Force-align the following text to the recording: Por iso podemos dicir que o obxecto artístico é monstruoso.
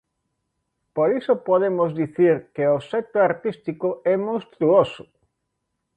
Por 0.95 1.09
iso 1.19 1.43
podemos 1.49 1.89
dicir 2.01 2.35
que 2.53 2.63
o 2.65 2.73
obxecto 2.77 3.17
artístico 3.29 3.89
é 4.13 4.15
monstruoso. 4.27 5.03